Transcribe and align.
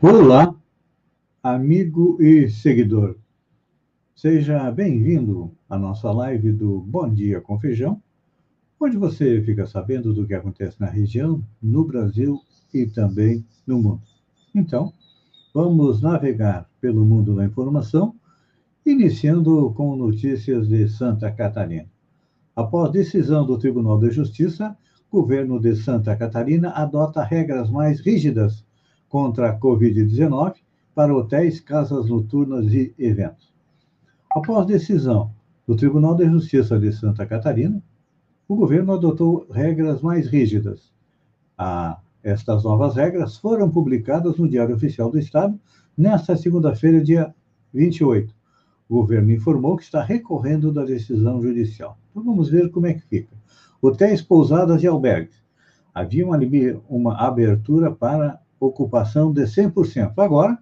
Olá, 0.00 0.54
amigo 1.42 2.16
e 2.22 2.48
seguidor. 2.48 3.16
Seja 4.16 4.70
bem-vindo 4.70 5.54
à 5.68 5.78
nossa 5.78 6.10
live 6.10 6.52
do 6.52 6.80
Bom 6.80 7.12
Dia 7.12 7.40
com 7.42 7.60
Feijão, 7.60 8.02
onde 8.80 8.96
você 8.96 9.42
fica 9.42 9.66
sabendo 9.66 10.14
do 10.14 10.26
que 10.26 10.32
acontece 10.32 10.80
na 10.80 10.88
região, 10.88 11.44
no 11.62 11.84
Brasil 11.84 12.40
e 12.72 12.86
também 12.86 13.44
no 13.66 13.78
mundo. 13.78 14.02
Então, 14.54 14.92
vamos 15.52 16.00
navegar 16.00 16.68
pelo 16.80 17.04
mundo 17.04 17.34
da 17.34 17.44
informação, 17.44 18.14
iniciando 18.84 19.72
com 19.76 19.94
notícias 19.96 20.68
de 20.68 20.88
Santa 20.88 21.30
Catarina. 21.30 21.88
Após 22.54 22.90
decisão 22.90 23.46
do 23.46 23.58
Tribunal 23.58 23.98
de 23.98 24.10
Justiça, 24.10 24.76
governo 25.10 25.60
de 25.60 25.76
Santa 25.76 26.16
Catarina 26.16 26.70
adota 26.70 27.22
regras 27.22 27.70
mais 27.70 28.00
rígidas 28.00 28.64
contra 29.08 29.50
a 29.50 29.58
Covid-19 29.58 30.54
para 30.94 31.14
hotéis, 31.14 31.60
casas 31.60 32.08
noturnas 32.08 32.72
e 32.72 32.94
eventos. 32.98 33.52
Após 34.34 34.66
decisão 34.66 35.30
do 35.66 35.76
Tribunal 35.76 36.14
de 36.14 36.26
Justiça 36.26 36.78
de 36.78 36.92
Santa 36.92 37.26
Catarina, 37.26 37.82
o 38.48 38.56
governo 38.56 38.94
adotou 38.94 39.46
regras 39.50 40.00
mais 40.00 40.26
rígidas. 40.26 40.90
A, 41.56 41.98
estas 42.22 42.64
novas 42.64 42.94
regras 42.94 43.36
foram 43.36 43.70
publicadas 43.70 44.36
no 44.36 44.48
Diário 44.48 44.74
Oficial 44.74 45.10
do 45.10 45.18
Estado 45.18 45.58
nesta 45.96 46.36
segunda-feira, 46.36 47.02
dia 47.02 47.34
28. 47.72 48.34
O 48.88 48.96
governo 48.96 49.32
informou 49.32 49.76
que 49.76 49.84
está 49.84 50.02
recorrendo 50.02 50.72
da 50.72 50.84
decisão 50.84 51.42
judicial. 51.42 51.98
Então 52.10 52.22
vamos 52.22 52.48
ver 52.50 52.70
como 52.70 52.86
é 52.86 52.94
que 52.94 53.00
fica. 53.00 53.34
Hotéis, 53.80 54.22
pousadas 54.22 54.82
e 54.82 54.86
albergues. 54.86 55.42
Havia 55.94 56.26
uma, 56.26 56.38
uma 56.88 57.16
abertura 57.16 57.90
para 57.90 58.40
ocupação 58.60 59.32
de 59.32 59.42
100%. 59.42 60.12
Agora, 60.16 60.58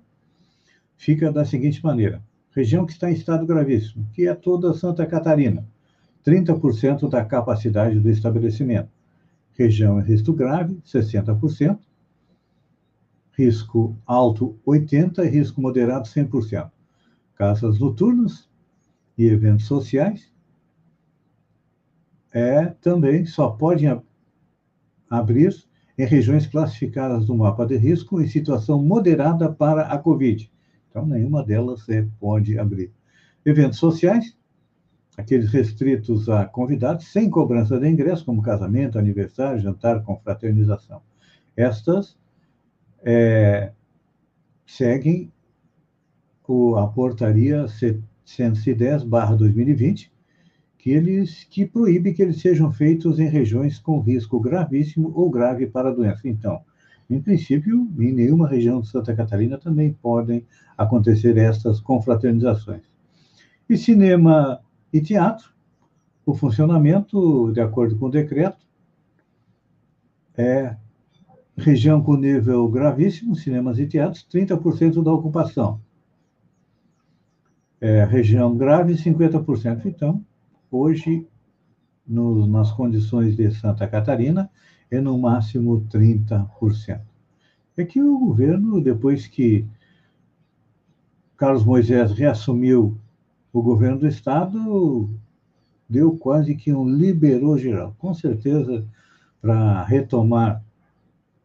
fica 0.97 1.31
da 1.31 1.45
seguinte 1.45 1.85
maneira: 1.85 2.23
região 2.51 2.87
que 2.87 2.93
está 2.93 3.11
em 3.11 3.15
estado 3.15 3.47
gravíssimo, 3.47 4.07
que 4.13 4.27
é 4.27 4.35
toda 4.35 4.75
Santa 4.75 5.07
Catarina, 5.07 5.67
30% 6.25 7.09
da 7.09 7.25
capacidade 7.25 7.99
do 7.99 8.11
estabelecimento. 8.11 8.89
Região 9.61 10.01
em 10.01 10.03
risco 10.03 10.33
grave, 10.33 10.81
60%. 10.87 11.79
Risco 13.37 13.95
alto, 14.07 14.59
80%. 14.67 15.19
E 15.19 15.29
risco 15.29 15.61
moderado, 15.61 16.09
100%. 16.09 16.71
Casas 17.35 17.79
noturnas 17.79 18.49
e 19.19 19.27
eventos 19.27 19.67
sociais 19.67 20.33
é, 22.33 22.69
também 22.81 23.27
só 23.27 23.51
podem 23.51 24.01
abrir 25.11 25.55
em 25.99 26.07
regiões 26.07 26.47
classificadas 26.47 27.29
no 27.29 27.37
mapa 27.37 27.67
de 27.67 27.77
risco 27.77 28.19
em 28.19 28.27
situação 28.27 28.83
moderada 28.83 29.53
para 29.53 29.83
a 29.83 29.99
Covid. 29.99 30.51
Então, 30.89 31.05
nenhuma 31.05 31.45
delas 31.45 31.87
é, 31.91 32.09
pode 32.19 32.59
abrir. 32.59 32.95
Eventos 33.45 33.79
sociais, 33.79 34.35
aqueles 35.21 35.51
restritos 35.51 36.29
a 36.29 36.45
convidados, 36.47 37.07
sem 37.07 37.31
cobrança 37.31 37.79
de 37.79 37.89
ingresso, 37.89 38.25
como 38.25 38.43
casamento, 38.43 38.99
aniversário, 38.99 39.61
jantar, 39.61 40.03
confraternização. 40.03 41.01
Estas 41.57 42.19
é, 43.03 43.73
seguem 44.67 45.31
o, 46.49 46.77
a 46.77 46.89
portaria 46.89 47.67
110/2020, 48.27 50.11
que 50.77 50.91
eles 50.91 51.45
que 51.45 51.65
proíbe 51.67 52.13
que 52.13 52.23
eles 52.23 52.41
sejam 52.41 52.73
feitos 52.73 53.21
em 53.21 53.29
regiões 53.29 53.79
com 53.79 54.01
risco 54.01 54.41
gravíssimo 54.41 55.13
ou 55.15 55.31
grave 55.31 55.67
para 55.67 55.91
a 55.91 55.93
doença. 55.93 56.27
Então, 56.27 56.61
em 57.09 57.21
princípio, 57.21 57.89
em 57.99 58.13
nenhuma 58.13 58.49
região 58.49 58.81
de 58.81 58.89
Santa 58.89 59.15
Catarina 59.15 59.59
também 59.59 59.93
podem 59.93 60.47
acontecer 60.77 61.37
estas 61.37 61.79
confraternizações. 61.81 62.83
E 63.69 63.77
cinema 63.77 64.61
e 64.93 65.01
teatro, 65.01 65.53
o 66.25 66.35
funcionamento, 66.35 67.53
de 67.53 67.61
acordo 67.61 67.97
com 67.97 68.07
o 68.07 68.11
decreto, 68.11 68.67
é 70.37 70.77
região 71.57 72.03
com 72.03 72.17
nível 72.17 72.69
gravíssimo, 72.69 73.35
cinemas 73.35 73.79
e 73.79 73.87
teatros, 73.87 74.27
30% 74.33 75.03
da 75.03 75.13
ocupação. 75.13 75.81
É, 77.81 78.05
região 78.05 78.57
grave, 78.57 78.95
50%. 78.95 79.87
Então, 79.87 80.25
hoje, 80.71 81.27
no, 82.07 82.47
nas 82.47 82.73
condições 82.73 83.37
de 83.37 83.51
Santa 83.51 83.87
Catarina, 83.87 84.51
é 84.91 85.01
no 85.01 85.17
máximo 85.19 85.87
30%. 85.89 87.01
É 87.77 87.85
que 87.85 88.03
o 88.03 88.19
governo, 88.19 88.81
depois 88.81 89.27
que 89.27 89.67
Carlos 91.37 91.65
Moisés 91.65 92.13
reassumiu 92.13 92.99
o 93.53 93.63
governo 93.63 93.99
do 93.99 94.07
Estado, 94.07 95.11
deu 95.89 96.17
quase 96.17 96.55
que 96.55 96.73
um 96.73 96.89
liberou 96.89 97.59
geral. 97.59 97.95
Com 97.99 98.15
certeza, 98.15 98.85
para 99.41 99.83
retomar 99.85 100.63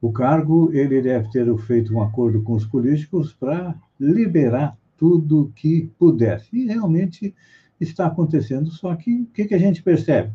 o 0.02 0.12
cargo, 0.12 0.72
ele 0.72 1.02
deve 1.02 1.30
ter 1.30 1.58
feito 1.60 1.94
um 1.94 2.02
acordo 2.02 2.42
com 2.44 2.54
os 2.54 2.66
políticos 2.66 3.34
para 3.34 3.76
liberar 4.00 4.78
tudo 4.98 5.52
que 5.56 5.90
pudesse. 5.98 6.48
E 6.54 6.66
realmente 6.66 7.34
está 7.80 8.06
acontecendo, 8.06 8.70
só 8.70 8.96
que 8.96 9.22
o 9.22 9.26
que, 9.28 9.46
que 9.46 9.56
a 9.56 9.60
gente 9.60 9.82
percebe? 9.82 10.32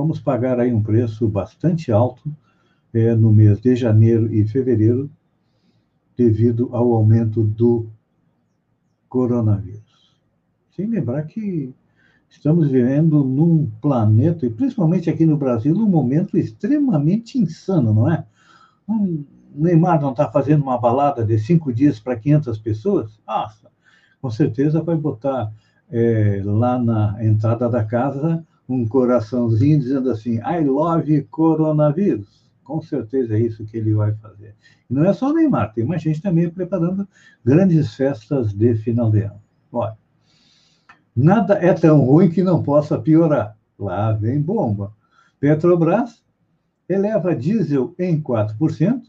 vamos 0.00 0.18
pagar 0.18 0.58
aí 0.58 0.72
um 0.72 0.82
preço 0.82 1.28
bastante 1.28 1.92
alto 1.92 2.34
é, 2.92 3.14
no 3.14 3.30
mês 3.30 3.60
de 3.60 3.76
janeiro 3.76 4.32
e 4.32 4.46
fevereiro, 4.46 5.10
devido 6.16 6.70
ao 6.72 6.94
aumento 6.94 7.42
do 7.42 7.86
coronavírus. 9.10 9.89
Sem 10.70 10.86
lembrar 10.86 11.24
que 11.24 11.74
estamos 12.28 12.70
vivendo 12.70 13.24
num 13.24 13.70
planeta, 13.80 14.46
e 14.46 14.50
principalmente 14.50 15.10
aqui 15.10 15.26
no 15.26 15.36
Brasil, 15.36 15.74
num 15.74 15.88
momento 15.88 16.38
extremamente 16.38 17.38
insano, 17.38 17.92
não 17.92 18.10
é? 18.10 18.24
Um, 18.88 19.24
Neymar 19.54 20.00
não 20.00 20.12
está 20.12 20.30
fazendo 20.30 20.62
uma 20.62 20.78
balada 20.78 21.24
de 21.24 21.38
cinco 21.38 21.72
dias 21.72 21.98
para 21.98 22.16
500 22.16 22.58
pessoas? 22.58 23.18
Nossa, 23.26 23.68
com 24.22 24.30
certeza 24.30 24.82
vai 24.82 24.96
botar 24.96 25.52
é, 25.90 26.40
lá 26.44 26.78
na 26.78 27.16
entrada 27.24 27.68
da 27.68 27.84
casa 27.84 28.46
um 28.68 28.86
coraçãozinho 28.86 29.80
dizendo 29.80 30.10
assim, 30.10 30.36
I 30.36 30.64
love 30.64 31.22
coronavírus. 31.24 32.48
Com 32.62 32.80
certeza 32.80 33.34
é 33.34 33.40
isso 33.40 33.64
que 33.64 33.76
ele 33.76 33.92
vai 33.92 34.14
fazer. 34.14 34.54
E 34.88 34.94
não 34.94 35.04
é 35.04 35.12
só 35.12 35.30
o 35.30 35.32
Neymar, 35.32 35.72
tem 35.74 35.84
mais 35.84 36.00
gente 36.00 36.22
também 36.22 36.48
preparando 36.48 37.08
grandes 37.44 37.94
festas 37.94 38.52
de 38.52 38.76
final 38.76 39.10
de 39.10 39.22
ano. 39.22 39.42
Olha, 39.72 39.96
nada 41.14 41.54
é 41.54 41.72
tão 41.72 42.00
ruim 42.00 42.28
que 42.28 42.42
não 42.42 42.62
possa 42.62 42.98
piorar. 42.98 43.56
Lá 43.78 44.12
vem 44.12 44.40
bomba. 44.40 44.92
Petrobras 45.38 46.22
eleva 46.88 47.34
diesel 47.34 47.94
em 47.98 48.20
4% 48.20 49.02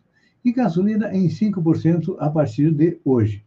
e 0.44 0.52
gasolina 0.52 1.14
em 1.14 1.28
5% 1.28 2.16
a 2.20 2.30
partir 2.30 2.72
de 2.72 3.00
hoje. 3.04 3.44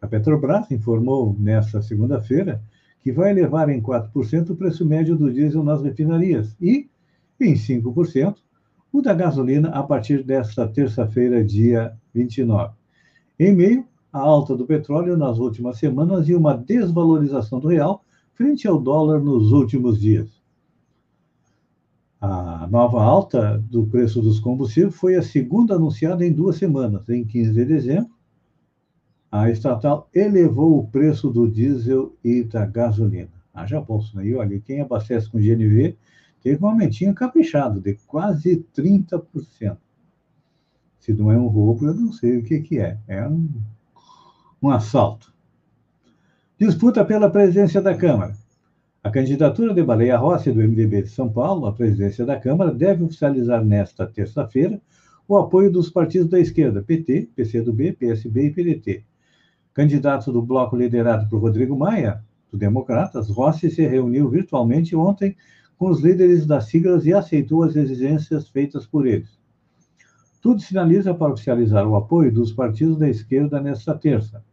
A 0.00 0.06
Petrobras 0.06 0.70
informou 0.70 1.34
nesta 1.38 1.80
segunda-feira 1.80 2.62
que 3.02 3.12
vai 3.12 3.30
elevar 3.30 3.68
em 3.68 3.80
4% 3.80 4.50
o 4.50 4.56
preço 4.56 4.84
médio 4.84 5.16
do 5.16 5.32
diesel 5.32 5.62
nas 5.62 5.82
refinarias 5.82 6.56
e 6.60 6.88
em 7.40 7.54
5% 7.54 8.36
o 8.92 9.02
da 9.02 9.12
gasolina 9.12 9.70
a 9.70 9.82
partir 9.82 10.22
desta 10.22 10.68
terça-feira, 10.68 11.44
dia 11.44 11.96
29. 12.14 12.72
Em 13.38 13.54
meio 13.54 13.86
à 14.14 14.18
alta 14.20 14.56
do 14.56 14.64
petróleo 14.64 15.16
nas 15.16 15.38
últimas 15.38 15.78
semanas 15.78 16.28
e 16.28 16.34
uma 16.34 16.56
desvalorização 16.56 17.60
do 17.60 17.68
real 17.68 18.02
frente 18.32 18.66
ao 18.66 18.80
dólar 18.80 19.20
nos 19.20 19.52
últimos 19.52 20.00
dias. 20.00 20.30
A 22.20 22.66
nova 22.70 23.02
alta 23.02 23.58
do 23.70 23.86
preço 23.86 24.22
dos 24.22 24.40
combustíveis 24.40 24.94
foi 24.94 25.16
a 25.16 25.22
segunda 25.22 25.74
anunciada 25.74 26.24
em 26.24 26.32
duas 26.32 26.56
semanas, 26.56 27.06
em 27.10 27.24
15 27.24 27.52
de 27.52 27.64
dezembro 27.66 28.14
a 29.34 29.50
estatal 29.50 30.08
elevou 30.14 30.78
o 30.78 30.86
preço 30.86 31.28
do 31.28 31.50
diesel 31.50 32.14
e 32.22 32.44
da 32.44 32.64
gasolina. 32.64 33.32
Haja 33.52 33.80
bolsa, 33.80 34.16
né? 34.16 34.28
E 34.28 34.34
olha, 34.36 34.60
quem 34.60 34.80
abastece 34.80 35.28
com 35.28 35.40
GNV 35.40 35.96
teve 36.40 36.64
um 36.64 36.68
aumentinho 36.68 37.12
caprichado 37.12 37.80
de 37.80 37.94
quase 38.06 38.64
30%. 38.76 39.76
Se 41.00 41.12
não 41.12 41.32
é 41.32 41.36
um 41.36 41.48
roubo, 41.48 41.84
eu 41.84 41.94
não 41.94 42.12
sei 42.12 42.38
o 42.38 42.44
que, 42.44 42.60
que 42.60 42.78
é. 42.78 42.96
É 43.08 43.26
um, 43.26 43.48
um 44.64 44.70
assalto. 44.70 45.30
Disputa 46.58 47.04
pela 47.04 47.28
presidência 47.28 47.82
da 47.82 47.94
Câmara. 47.94 48.34
A 49.02 49.10
candidatura 49.10 49.74
de 49.74 49.82
Baleia 49.82 50.16
Rossi, 50.16 50.50
do 50.50 50.60
MDB 50.60 51.02
de 51.02 51.10
São 51.10 51.28
Paulo, 51.28 51.66
à 51.66 51.72
presidência 51.72 52.24
da 52.24 52.40
Câmara, 52.40 52.72
deve 52.72 53.04
oficializar 53.04 53.62
nesta 53.62 54.06
terça-feira 54.06 54.80
o 55.28 55.36
apoio 55.36 55.70
dos 55.70 55.90
partidos 55.90 56.30
da 56.30 56.40
esquerda, 56.40 56.82
PT, 56.82 57.28
PCdoB, 57.36 57.92
PSB 57.92 58.46
e 58.46 58.50
PDT 58.50 59.04
Candidato 59.74 60.32
do 60.32 60.40
bloco 60.40 60.76
liderado 60.76 61.28
por 61.28 61.42
Rodrigo 61.42 61.76
Maia, 61.76 62.24
do 62.50 62.56
Democratas, 62.56 63.28
Rossi 63.28 63.70
se 63.70 63.86
reuniu 63.86 64.30
virtualmente 64.30 64.96
ontem 64.96 65.36
com 65.76 65.90
os 65.90 66.00
líderes 66.00 66.46
das 66.46 66.66
siglas 66.66 67.04
e 67.04 67.12
aceitou 67.12 67.64
as 67.64 67.76
exigências 67.76 68.48
feitas 68.48 68.86
por 68.86 69.06
eles. 69.06 69.38
Tudo 70.40 70.60
sinaliza 70.60 71.12
para 71.12 71.32
oficializar 71.32 71.86
o 71.86 71.96
apoio 71.96 72.32
dos 72.32 72.52
partidos 72.52 72.98
da 72.98 73.08
esquerda 73.08 73.60
nesta 73.60 73.94
terça. 73.94 74.44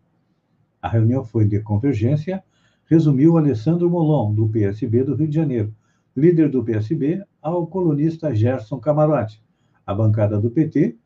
A 0.82 0.88
reunião 0.88 1.24
foi 1.24 1.46
de 1.46 1.60
convergência, 1.60 2.44
resumiu 2.86 3.38
Alessandro 3.38 3.90
Molon, 3.90 4.34
do 4.34 4.50
PSB 4.50 5.04
do 5.04 5.16
Rio 5.16 5.28
de 5.28 5.36
Janeiro, 5.36 5.74
líder 6.16 6.50
do 6.50 6.64
PSB, 6.64 7.24
ao 7.42 7.68
colunista 7.68 8.34
Gerson 8.34 8.80
Camarote. 8.80 9.42
A 9.86 9.94
bancada 9.94 10.40
do 10.40 10.50
PT 10.50 10.98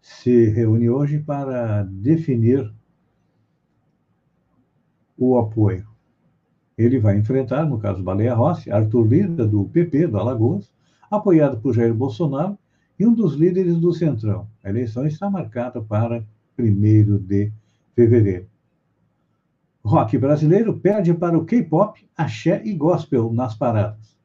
se 0.00 0.46
reúne 0.50 0.88
hoje 0.88 1.18
para 1.18 1.82
definir 1.82 2.72
o 5.18 5.36
apoio. 5.38 5.86
Ele 6.78 6.98
vai 6.98 7.16
enfrentar, 7.16 7.64
no 7.64 7.78
caso 7.78 8.02
Baleia 8.02 8.34
Rossi, 8.34 8.70
Arthur 8.70 9.06
Lira, 9.06 9.46
do 9.46 9.64
PP, 9.64 10.06
do 10.08 10.18
Alagoas, 10.18 10.70
apoiado 11.10 11.58
por 11.58 11.74
Jair 11.74 11.94
Bolsonaro 11.94 12.58
e 12.98 13.06
um 13.06 13.14
dos 13.14 13.34
líderes 13.34 13.78
do 13.78 13.92
Centrão. 13.92 14.46
A 14.62 14.68
eleição 14.68 15.06
está 15.06 15.28
marcada 15.30 15.80
para 15.80 16.24
1 16.58 17.18
de 17.18 17.52
fevereiro. 17.94 18.46
Rock 19.86 20.18
brasileiro 20.18 20.80
perde 20.80 21.14
para 21.14 21.38
o 21.38 21.44
K-pop, 21.44 22.04
axé 22.16 22.60
e 22.64 22.74
gospel 22.74 23.32
nas 23.32 23.54
paradas. 23.54 24.18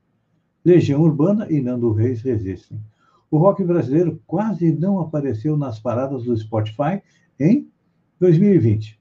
Legião 0.66 1.04
Urbana 1.04 1.46
e 1.52 1.62
Nando 1.62 1.94
Reis 1.94 2.24
resistem. 2.24 2.82
O 3.30 3.38
rock 3.38 3.64
brasileiro 3.64 4.20
quase 4.26 4.72
não 4.72 5.00
apareceu 5.00 5.56
nas 5.56 5.80
paradas 5.80 6.24
do 6.24 6.36
Spotify 6.36 7.04
em 7.40 7.70
2020. 8.20 9.00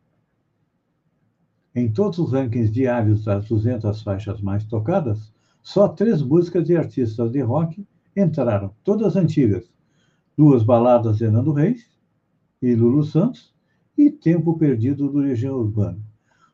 Em 1.74 1.90
todos 1.90 2.18
os 2.18 2.32
rankings 2.32 2.70
diários 2.70 3.24
das 3.24 3.48
200 3.48 4.02
faixas 4.02 4.42
mais 4.42 4.62
tocadas, 4.66 5.32
só 5.62 5.88
três 5.88 6.20
músicas 6.20 6.66
de 6.66 6.76
artistas 6.76 7.32
de 7.32 7.40
rock 7.40 7.88
entraram, 8.14 8.74
todas 8.84 9.16
antigas. 9.16 9.72
Duas 10.36 10.62
baladas 10.62 11.16
de 11.16 11.30
Nando 11.30 11.54
Reis 11.54 11.86
e 12.60 12.74
Lulu 12.74 13.02
Santos 13.02 13.54
e 13.96 14.10
Tempo 14.10 14.58
Perdido 14.58 15.08
do 15.08 15.20
Legião 15.20 15.56
Urbana. 15.56 16.09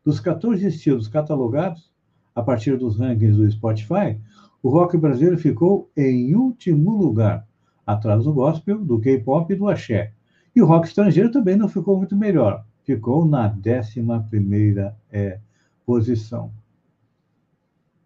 Dos 0.07 0.21
14 0.21 0.67
estilos 0.67 1.07
catalogados, 1.07 1.93
a 2.35 2.43
partir 2.43 2.79
dos 2.79 2.99
rankings 2.99 3.37
do 3.37 3.51
Spotify, 3.51 4.19
o 4.63 4.71
rock 4.71 4.97
brasileiro 4.97 5.37
ficou 5.37 5.91
em 5.95 6.35
último 6.35 6.97
lugar, 6.97 7.47
atrás 7.87 8.25
do 8.25 8.33
gospel, 8.33 8.83
do 8.83 8.99
K-pop 8.99 9.53
e 9.53 9.57
do 9.57 9.69
axé. 9.69 10.15
E 10.55 10.63
o 10.63 10.67
rock 10.67 10.87
estrangeiro 10.87 11.31
também 11.31 11.57
não 11.57 11.69
ficou 11.69 11.99
muito 11.99 12.17
melhor 12.17 12.65
ficou 12.87 13.27
na 13.27 13.49
11 13.49 14.95
é, 15.11 15.41
posição. 15.85 16.53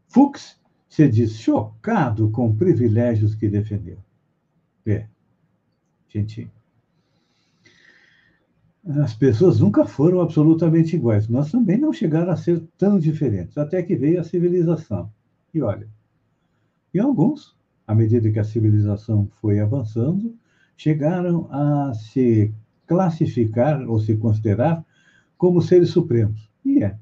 Fuchs 0.08 0.58
se 0.88 1.06
diz 1.06 1.36
chocado 1.36 2.30
com 2.30 2.56
privilégios 2.56 3.34
que 3.34 3.48
defendeu. 3.48 3.98
É, 4.86 5.06
gente. 6.08 6.50
As 8.86 9.14
pessoas 9.14 9.60
nunca 9.60 9.84
foram 9.84 10.20
absolutamente 10.20 10.96
iguais, 10.96 11.28
mas 11.28 11.50
também 11.50 11.76
não 11.76 11.92
chegaram 11.92 12.32
a 12.32 12.36
ser 12.36 12.62
tão 12.78 12.98
diferentes, 12.98 13.58
até 13.58 13.82
que 13.82 13.94
veio 13.94 14.20
a 14.20 14.24
civilização. 14.24 15.10
E 15.52 15.60
olha, 15.60 15.86
e 16.92 16.98
alguns, 16.98 17.54
à 17.86 17.94
medida 17.94 18.30
que 18.30 18.38
a 18.38 18.44
civilização 18.44 19.28
foi 19.40 19.60
avançando, 19.60 20.34
chegaram 20.76 21.46
a 21.52 21.92
se 21.92 22.52
classificar 22.86 23.86
ou 23.88 24.00
se 24.00 24.16
considerar 24.16 24.84
como 25.36 25.60
seres 25.60 25.90
supremos. 25.90 26.50
E 26.64 26.82
é. 26.82 26.98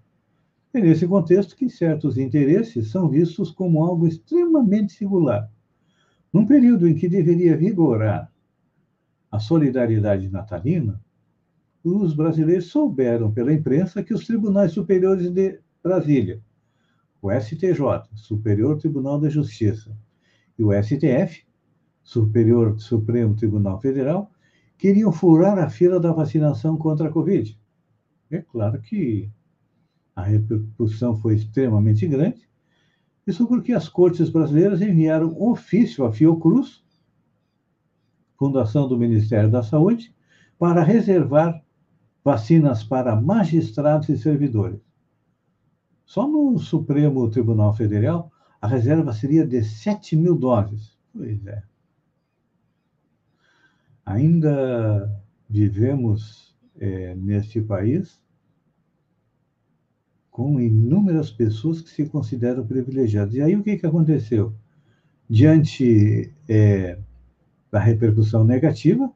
É 0.75 0.81
nesse 0.81 1.07
contexto 1.07 1.57
que 1.57 1.71
certos 1.71 2.19
interesses 2.19 2.91
são 2.91 3.09
vistos 3.09 3.51
como 3.51 3.83
algo 3.83 4.07
extremamente 4.07 4.93
singular. 4.93 5.51
Num 6.33 6.45
período 6.45 6.87
em 6.87 6.95
que 6.95 7.09
deveria 7.09 7.57
vigorar 7.57 8.31
a 9.31 9.39
solidariedade 9.39 10.29
natalina, 10.29 11.01
os 11.97 12.15
brasileiros 12.15 12.67
souberam 12.67 13.33
pela 13.33 13.53
imprensa 13.53 14.03
que 14.03 14.15
os 14.15 14.27
tribunais 14.27 14.73
superiores 14.73 15.31
de 15.31 15.61
Brasília, 15.83 16.41
o 17.21 17.31
STJ, 17.33 17.81
Superior 18.15 18.79
Tribunal 18.79 19.19
da 19.21 19.29
Justiça, 19.29 19.97
e 20.59 20.63
o 20.63 20.71
STF, 20.73 21.45
Superior 22.03 22.79
Supremo 22.79 23.35
Tribunal 23.35 23.81
Federal, 23.81 24.31
queriam 24.77 25.13
furar 25.13 25.59
a 25.59 25.69
fila 25.69 25.99
da 25.99 26.13
vacinação 26.13 26.77
contra 26.77 27.09
a 27.09 27.13
Covid. 27.13 27.59
É 28.31 28.39
claro 28.41 28.81
que 28.81 29.31
a 30.15 30.23
repercussão 30.23 31.17
foi 31.17 31.35
extremamente 31.35 32.07
grande, 32.07 32.49
isso 33.27 33.47
porque 33.47 33.73
as 33.73 33.89
cortes 33.89 34.31
brasileiras 34.31 34.81
enviaram 34.81 35.29
um 35.29 35.51
ofício 35.51 36.05
à 36.05 36.13
Fiocruz, 36.13 36.83
Fundação 38.39 38.89
do 38.89 38.97
Ministério 38.97 39.51
da 39.51 39.63
Saúde, 39.63 40.15
para 40.59 40.83
reservar 40.83 41.63
vacinas 42.29 42.85
para 42.85 43.17
magistrados 43.17 44.09
e 44.09 44.19
servidores. 44.19 44.81
Só 46.05 46.27
no 46.27 46.59
Supremo 46.59 47.31
Tribunal 47.31 47.75
Federal, 47.75 48.31
a 48.61 48.67
reserva 48.67 49.13
seria 49.13 49.47
de 49.47 49.63
7 49.63 50.17
mil 50.17 50.35
doses. 50.35 50.97
Pois 51.13 51.47
é 51.47 51.63
ainda 54.09 55.23
vivemos 55.49 56.57
é, 56.81 57.15
neste 57.15 57.61
país 57.61 58.19
com 60.31 60.59
inúmeras 60.59 61.31
pessoas 61.31 61.83
que 61.83 61.91
se 61.91 62.07
consideram 62.07 62.67
privilegiadas. 62.67 63.35
E 63.35 63.43
aí 63.43 63.55
o 63.55 63.63
que, 63.63 63.77
que 63.77 63.87
aconteceu? 63.87 64.55
Diante 65.29 66.33
é, 66.49 66.99
da 67.71 67.79
repercussão 67.79 68.45
negativa, 68.45 69.13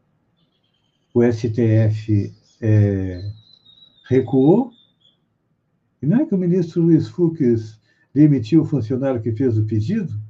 o 1.14 1.22
STF 1.22 2.34
é, 2.62 3.30
recuou, 4.08 4.70
e 6.00 6.06
não 6.06 6.20
é 6.20 6.24
que 6.24 6.34
o 6.34 6.38
ministro 6.38 6.82
Luiz 6.82 7.08
Fux 7.08 7.78
demitiu 8.14 8.62
o 8.62 8.64
funcionário 8.64 9.20
que 9.20 9.32
fez 9.32 9.58
o 9.58 9.64
pedido? 9.64 10.22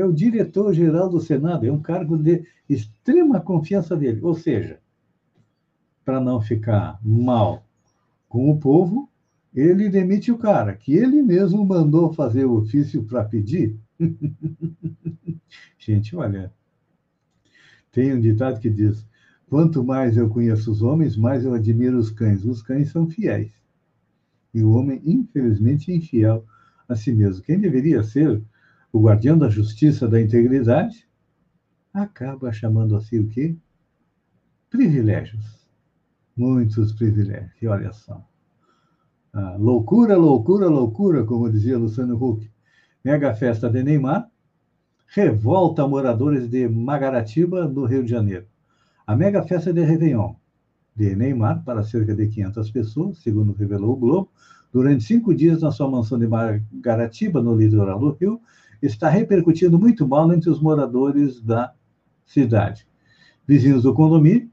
é 0.00 0.04
o 0.04 0.12
diretor-geral 0.12 1.08
do 1.08 1.20
Senado, 1.20 1.66
é 1.66 1.72
um 1.72 1.80
cargo 1.80 2.16
de 2.16 2.44
extrema 2.68 3.40
confiança 3.40 3.96
dele. 3.96 4.20
Ou 4.22 4.34
seja, 4.34 4.80
para 6.04 6.20
não 6.20 6.40
ficar 6.40 6.98
mal 7.02 7.64
com 8.28 8.50
o 8.50 8.58
povo, 8.58 9.10
ele 9.54 9.88
demite 9.88 10.30
o 10.30 10.38
cara, 10.38 10.74
que 10.74 10.94
ele 10.94 11.22
mesmo 11.22 11.64
mandou 11.64 12.12
fazer 12.12 12.44
o 12.44 12.58
ofício 12.58 13.02
para 13.04 13.24
pedir. 13.24 13.76
Gente, 15.78 16.14
olha, 16.14 16.52
tem 17.90 18.12
um 18.14 18.20
ditado 18.20 18.60
que 18.60 18.70
diz: 18.70 19.06
quanto 19.48 19.84
mais 19.84 20.16
eu 20.16 20.28
conheço 20.28 20.70
os 20.70 20.82
homens, 20.82 21.16
mais 21.16 21.44
eu 21.44 21.54
admiro 21.54 21.98
os 21.98 22.10
cães. 22.10 22.44
Os 22.44 22.62
cães 22.62 22.90
são 22.90 23.08
fiéis. 23.08 23.52
E 24.52 24.62
o 24.62 24.72
homem, 24.72 25.00
infelizmente, 25.04 25.90
é 25.90 25.96
infiel 25.96 26.44
a 26.88 26.94
si 26.94 27.12
mesmo. 27.12 27.42
Quem 27.42 27.58
deveria 27.58 28.02
ser 28.02 28.42
o 28.92 29.00
guardião 29.00 29.36
da 29.36 29.48
justiça, 29.48 30.08
da 30.08 30.20
integridade, 30.20 31.06
acaba 31.92 32.52
chamando 32.52 32.96
assim 32.96 33.20
o 33.20 33.28
quê? 33.28 33.56
Privilégios. 34.70 35.66
Muitos 36.36 36.92
privilégios. 36.92 37.52
E 37.60 37.66
olha 37.66 37.92
só. 37.92 38.24
Ah, 39.32 39.56
loucura, 39.58 40.16
loucura, 40.16 40.68
loucura, 40.68 41.24
como 41.24 41.50
dizia 41.50 41.78
Luciano 41.78 42.16
Huck. 42.16 42.50
Mega 43.04 43.34
festa 43.34 43.70
de 43.70 43.82
Neymar 43.82 44.30
revolta 45.06 45.86
moradores 45.86 46.48
de 46.48 46.68
Magaratiba, 46.68 47.66
no 47.66 47.84
Rio 47.84 48.04
de 48.04 48.10
Janeiro. 48.10 48.46
A 49.08 49.16
mega 49.16 49.42
festa 49.42 49.72
de 49.72 49.82
Réveillon 49.82 50.34
de 50.94 51.16
Neymar 51.16 51.64
para 51.64 51.82
cerca 51.82 52.14
de 52.14 52.28
500 52.28 52.70
pessoas, 52.70 53.16
segundo 53.16 53.54
revelou 53.54 53.92
o 53.92 53.96
Globo, 53.96 54.30
durante 54.70 55.02
cinco 55.02 55.34
dias 55.34 55.62
na 55.62 55.70
sua 55.70 55.90
mansão 55.90 56.18
de 56.18 56.28
Magaratiba, 56.28 57.40
no 57.40 57.56
litoral 57.56 57.98
do 57.98 58.10
Rio, 58.10 58.38
está 58.82 59.08
repercutindo 59.08 59.78
muito 59.78 60.06
mal 60.06 60.30
entre 60.30 60.50
os 60.50 60.60
moradores 60.60 61.40
da 61.40 61.72
cidade. 62.26 62.86
Vizinhos 63.46 63.84
do 63.84 63.94
condomínio 63.94 64.50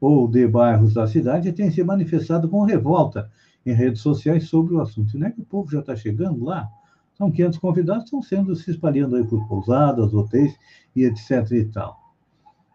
ou 0.00 0.26
de 0.26 0.48
bairros 0.48 0.94
da 0.94 1.06
cidade 1.06 1.52
têm 1.52 1.70
se 1.70 1.84
manifestado 1.84 2.48
com 2.48 2.64
revolta 2.64 3.30
em 3.66 3.74
redes 3.74 4.00
sociais 4.00 4.48
sobre 4.48 4.72
o 4.72 4.80
assunto. 4.80 5.18
Não 5.18 5.26
é 5.26 5.30
que 5.30 5.42
o 5.42 5.44
povo 5.44 5.70
já 5.70 5.80
está 5.80 5.94
chegando 5.94 6.46
lá? 6.46 6.66
São 7.12 7.30
500 7.30 7.58
convidados, 7.58 8.04
estão 8.04 8.22
sendo 8.22 8.56
se 8.56 8.70
espalhando 8.70 9.16
aí 9.16 9.24
por 9.26 9.46
pousadas, 9.46 10.14
hotéis 10.14 10.56
e 10.96 11.04
etc 11.04 11.50
e 11.50 11.66
tal. 11.66 12.07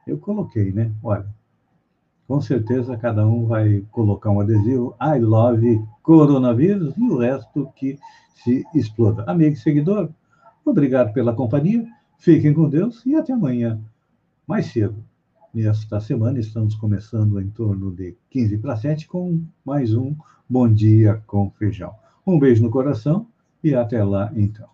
Eu 0.06 0.18
coloquei, 0.18 0.72
né? 0.72 0.92
Olha, 1.04 1.26
com 2.28 2.42
certeza 2.42 2.98
cada 2.98 3.28
um 3.28 3.46
vai 3.46 3.84
colocar 3.92 4.30
um 4.30 4.40
adesivo 4.40 4.96
I 5.02 5.20
love 5.20 5.82
coronavírus 6.02 6.96
e 6.98 7.10
o 7.10 7.18
resto 7.18 7.72
que 7.76 7.98
se 8.36 8.66
exploda. 8.74 9.24
Amigo 9.28 9.54
e 9.54 9.58
seguidor, 9.58 10.10
Obrigado 10.66 11.12
pela 11.12 11.34
companhia, 11.34 11.86
fiquem 12.18 12.54
com 12.54 12.70
Deus 12.70 13.06
e 13.06 13.16
até 13.16 13.34
amanhã, 13.34 13.82
mais 14.48 14.68
cedo. 14.68 15.04
Nesta 15.54 16.00
semana 16.00 16.40
estamos 16.40 16.74
começando 16.74 17.40
em 17.40 17.50
torno 17.50 17.92
de 17.92 18.16
15 18.30 18.58
para 18.60 18.78
7 18.78 19.06
com 19.08 19.44
mais 19.66 19.94
um 19.94 20.16
Bom 20.50 20.72
Dia 20.72 21.22
com 21.28 21.52
Feijão. 21.52 21.94
Um 22.26 22.40
beijo 22.40 22.64
no 22.64 22.70
coração 22.70 23.28
e 23.62 23.76
até 23.76 24.02
lá, 24.02 24.32
então. 24.38 24.73